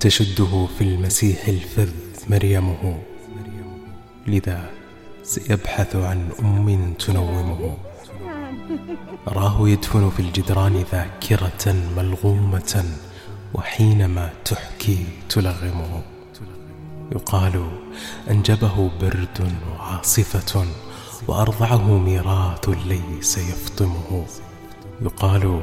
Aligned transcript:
تشده 0.00 0.66
في 0.78 0.84
المسيح 0.84 1.48
الفذ 1.48 1.92
مريمه 2.30 3.02
لذا 4.26 4.70
سيبحث 5.22 5.96
عن 5.96 6.28
أم 6.40 6.92
تنومه. 6.98 7.76
أراه 9.28 9.68
يدفن 9.68 10.10
في 10.10 10.20
الجدران 10.20 10.84
ذاكرة 10.92 11.72
ملغومة 11.96 12.84
وحينما 13.54 14.30
تحكي 14.44 15.06
تلغمه. 15.28 16.02
يقال 17.12 17.70
أنجبه 18.30 18.90
برد 19.00 19.52
وعاصفة 19.70 20.66
وأرضعه 21.28 21.98
ميراث 21.98 22.68
ليس 22.68 23.38
يفطمه. 23.38 24.26
يقال 25.02 25.60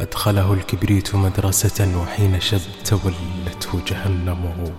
أدخله 0.00 0.52
الكبريت 0.52 1.14
مدرسة 1.14 1.98
وحين 2.02 2.40
شب 2.40 2.60
تولته 2.84 3.80
جهنمه 3.86 4.72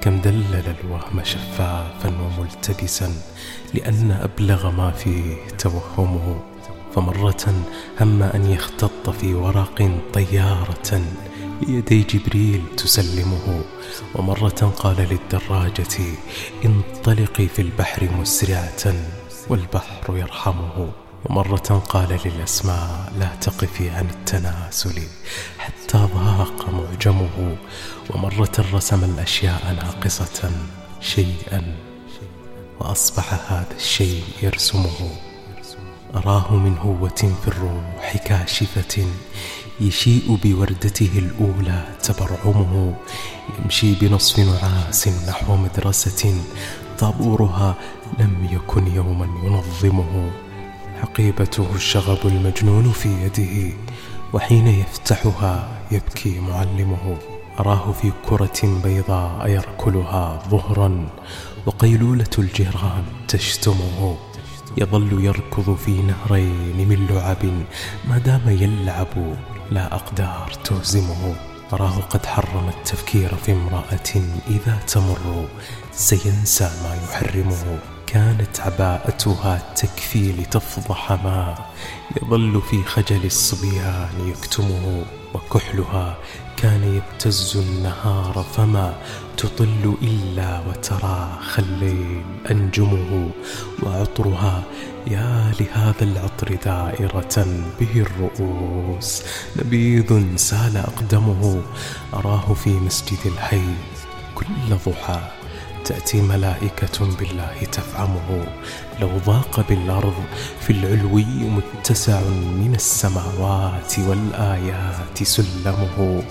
كم 0.00 0.20
دلل 0.20 0.76
الوهم 0.80 1.24
شفافا 1.24 2.12
وملتبسا 2.20 3.12
لأن 3.74 4.10
أبلغ 4.10 4.70
ما 4.70 4.90
فيه 4.90 5.36
توهمه. 5.58 6.40
فمرة 6.94 7.54
هم 8.00 8.22
أن 8.22 8.50
يختط 8.50 9.10
في 9.10 9.34
ورق 9.34 9.90
طيارة 10.14 11.02
بيدي 11.60 12.02
جبريل 12.02 12.62
تسلمه. 12.76 13.64
ومرة 14.14 14.72
قال 14.76 14.96
للدراجة 14.96 15.96
انطلقي 16.64 17.48
في 17.48 17.62
البحر 17.62 18.08
مسرعة 18.20 18.94
والبحر 19.48 20.16
يرحمه. 20.16 21.03
ومرة 21.24 21.82
قال 21.88 22.18
للأسماء 22.24 23.12
لا 23.18 23.28
تقفي 23.40 23.90
عن 23.90 24.06
التناسل 24.10 25.02
حتى 25.58 25.98
ضاق 26.14 26.70
معجمه. 26.70 27.56
ومرة 28.10 28.64
رسم 28.72 29.04
الأشياء 29.04 29.74
ناقصة 29.76 30.50
شيئا 31.00 31.76
وأصبح 32.80 33.52
هذا 33.52 33.76
الشيء 33.76 34.22
يرسمه. 34.42 35.10
أراه 36.14 36.56
من 36.56 36.78
هوة 36.78 37.36
في 37.42 37.48
الروح 37.48 38.16
كاشفة 38.16 39.06
يشيء 39.80 40.38
بوردته 40.42 41.10
الأولى 41.18 41.84
تبرعمه. 42.02 42.94
يمشي 43.58 43.94
بنصف 43.94 44.38
نعاس 44.38 45.08
نحو 45.08 45.56
مدرسة 45.56 46.34
طابورها 46.98 47.74
لم 48.18 48.48
يكن 48.52 48.86
يوما 48.86 49.28
ينظمه. 49.44 50.30
حقيبته 51.04 51.68
الشغب 51.74 52.18
المجنون 52.24 52.92
في 52.92 53.08
يده 53.08 53.76
وحين 54.32 54.66
يفتحها 54.66 55.68
يبكي 55.90 56.40
معلمه. 56.40 57.18
أراه 57.60 57.92
في 57.92 58.12
كرة 58.28 58.80
بيضاء 58.84 59.48
يركلها 59.48 60.42
ظهرا 60.48 61.08
وقيلولة 61.66 62.30
الجيران 62.38 63.04
تشتمه. 63.28 64.16
يظل 64.78 65.24
يركض 65.24 65.76
في 65.76 66.02
نهرين 66.02 66.88
من 66.88 67.06
لعب 67.10 67.44
ما 68.08 68.18
دام 68.18 68.48
يلعب 68.48 69.36
لا 69.70 69.94
أقدار 69.94 70.52
تهزمه. 70.64 71.34
أراه 71.72 72.00
قد 72.10 72.26
حرم 72.26 72.68
التفكير 72.68 73.34
في 73.34 73.52
امرأة 73.52 74.14
إذا 74.48 74.78
تمر 74.86 75.48
سينسى 75.92 76.64
ما 76.64 76.98
يحرمه. 77.04 77.93
كانت 78.14 78.60
عباءتها 78.60 79.74
تكفي 79.76 80.32
لتفضح 80.32 81.12
ما 81.12 81.54
يظل 82.16 82.62
في 82.70 82.82
خجل 82.82 83.24
الصبيان 83.24 84.28
يكتمه 84.28 85.04
وكحلها 85.34 86.16
كان 86.56 86.94
يبتز 86.96 87.56
النهار 87.56 88.44
فما 88.56 88.94
تطل 89.36 89.96
إلا 90.02 90.60
وترى 90.68 91.38
الليل 91.58 92.22
أنجمه 92.50 93.30
وعطرها 93.82 94.62
يا 95.06 95.52
لهذا 95.60 96.04
العطر 96.04 96.54
دائرة 96.64 97.46
به 97.80 98.06
الرؤوس. 98.06 99.22
نبيذ 99.56 100.36
سال 100.36 100.76
أقدمه 100.76 101.62
أراه 102.14 102.54
في 102.54 102.70
مسجد 102.70 103.18
الحي 103.26 103.74
كل 104.34 104.76
ضحى. 104.86 105.43
تأتي 105.84 106.20
ملائكة 106.20 107.16
بالله 107.18 107.64
تفعمه. 107.72 108.46
لو 109.00 109.18
ضاق 109.18 109.68
بالأرض 109.68 110.14
في 110.60 110.70
العلوي 110.70 111.24
متسع 111.24 112.20
من 112.60 112.72
السماوات 112.74 113.98
والآيات 113.98 115.22
سلمه. 115.22 116.22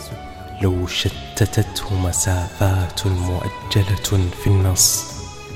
لو 0.61 0.87
شتتته 0.87 1.99
مسافات 1.99 3.07
مؤجلة 3.07 4.29
في 4.43 4.47
النص 4.47 5.05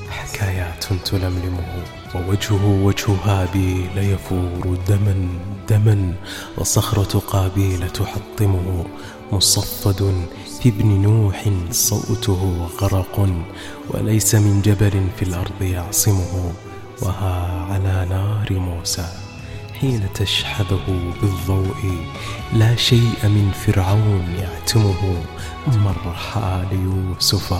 حكايات 0.10 0.86
تلملمه. 1.06 1.97
ووجهه 2.16 2.66
وجه 2.84 3.12
هابيل 3.26 3.98
يفور 3.98 4.78
دما 4.88 5.28
دما 5.70 6.14
وصخرة 6.58 7.20
قابيل 7.20 7.90
تحطمه 7.90 8.86
مصفد 9.32 10.26
في 10.62 10.70
ابن 10.70 10.88
نوح 10.88 11.50
صوته 11.72 12.68
غرق 12.82 13.30
وليس 13.90 14.36
من 14.36 14.62
جبل 14.62 15.08
في 15.18 15.26
الأرض 15.26 15.62
يعصمه 15.62 16.54
وها 17.02 17.66
على 17.72 18.06
نار 18.10 18.60
موسى. 18.60 19.27
حين 19.80 20.08
تشحذه 20.14 21.14
بالضوء. 21.22 22.06
لا 22.54 22.76
شيء 22.76 23.18
من 23.24 23.52
فرعون 23.66 24.26
يعتمه. 24.40 25.24
مرحى 25.68 26.64
ليوسف 26.72 27.54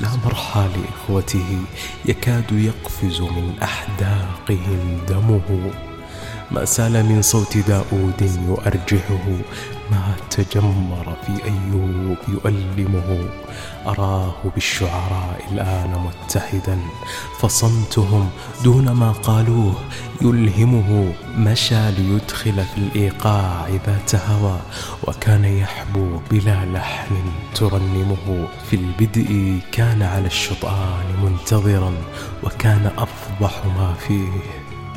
لا 0.00 0.08
مرحى 0.24 0.68
لإخوته 0.76 1.58
يكاد 2.04 2.52
يقفز 2.52 3.20
من 3.20 3.54
أحداقهم 3.62 5.00
دمه. 5.08 5.70
ما 6.50 6.64
سال 6.64 7.04
من 7.06 7.22
صوت 7.22 7.56
داود 7.58 8.38
يؤرجحه. 8.48 9.26
ما 9.90 10.14
تجمر 10.30 11.16
في 11.26 11.44
أيوب 11.44 12.16
يؤلمه. 12.28 13.28
أراه 13.86 14.34
بالشعراء 14.54 15.44
الآن 15.52 15.90
متحدا. 16.06 16.78
فصمتهم 17.40 18.30
دون 18.64 18.90
ما 18.90 19.12
قالوه. 19.12 19.74
يلهمه 20.22 21.12
مشى 21.36 21.90
ليدخل 21.90 22.64
في 22.64 22.78
الإيقاع 22.78 23.68
ذات 23.86 24.14
هوى. 24.14 24.60
وكان 25.04 25.44
يحبو 25.44 26.20
بلا 26.30 26.64
لحن 26.64 27.14
ترنمه. 27.54 28.48
في 28.70 28.76
البدء 28.76 29.58
كان 29.72 30.02
على 30.02 30.26
الشطآن 30.26 31.04
منتظرا. 31.22 31.92
وكان 32.42 32.90
أفضح 32.98 33.66
ما 33.66 33.94
فيه 33.94 34.32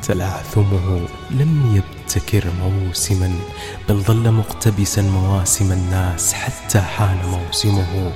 تلعثمه 0.01 0.99
لم 1.31 1.75
يبتكر 2.15 2.51
موسما 2.61 3.35
بل 3.89 3.95
ظل 3.95 4.31
مقتبسا 4.31 5.01
مواسم 5.01 5.71
الناس 5.71 6.33
حتى 6.33 6.81
حان 6.81 7.17
موسمه 7.25 8.11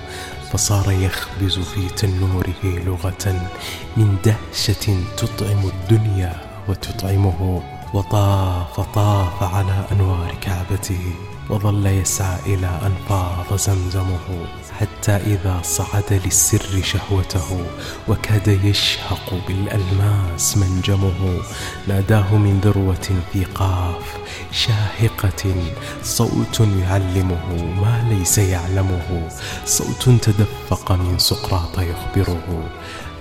فصار 0.52 0.92
يخبز 0.92 1.60
في 1.60 1.88
تنوره 1.88 2.64
لغة 2.64 3.50
من 3.98 4.18
دهشة 4.26 4.98
تطعم 5.18 5.70
الدنيا 5.70 6.36
وتطعمه 6.70 7.62
وطاف 7.94 8.80
طاف 8.80 9.44
على 9.44 9.86
أنوار 9.92 10.36
كعبته. 10.42 11.14
وظل 11.50 11.86
يسعى 11.86 12.40
إلى 12.46 12.68
أن 12.68 12.94
فاض 13.10 13.58
زمزمه 13.58 14.48
حتى 14.80 15.12
إذا 15.12 15.60
صعد 15.64 16.22
للسر 16.26 16.82
شهوته 16.84 17.66
وكاد 18.08 18.48
يشهق 18.48 19.34
بالألماس 19.48 20.58
منجمه. 20.58 21.40
ناداه 21.88 22.36
من 22.36 22.60
ذروة 22.64 23.08
في 23.34 23.44
قاف 23.44 24.18
شاهقة 24.52 25.56
صوت 26.04 26.60
يعلمه 26.60 27.64
ما 27.82 28.06
ليس 28.10 28.38
يعلمه. 28.38 29.30
صوت 29.66 30.10
تدفق 30.10 30.92
من 30.92 31.20
سقراط 31.20 31.80
يخبره 31.80 32.70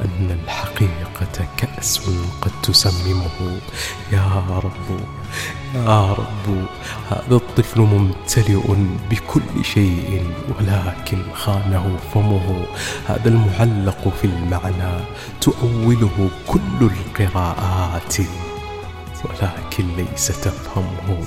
أن 0.01 0.39
الحقيقة 0.45 1.49
كأس 1.57 2.01
قد 2.41 2.53
تسممه. 2.63 3.61
يا 4.13 4.45
رب 4.65 5.01
رب 5.77 6.67
هذا 7.11 7.37
الطفل 7.37 7.81
ممتلئ 7.81 8.75
بكل 9.11 9.65
شيء 9.65 10.27
ولكن 10.59 11.23
خانه 11.35 11.97
فمه. 12.15 12.67
هذا 13.07 13.29
المعلق 13.29 14.09
في 14.09 14.25
المعنى 14.25 15.05
تؤوله 15.41 16.31
كل 16.49 16.81
القراءات 16.81 18.17
ولكن 19.25 19.85
ليس 19.97 20.27
تفهمه. 20.27 21.25